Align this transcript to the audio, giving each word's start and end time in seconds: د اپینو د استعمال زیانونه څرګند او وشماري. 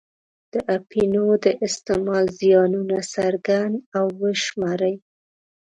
د 0.53 0.55
اپینو 0.77 1.25
د 1.45 1.47
استعمال 1.67 2.25
زیانونه 2.39 2.97
څرګند 3.15 3.75
او 3.97 4.05
وشماري. 4.21 4.95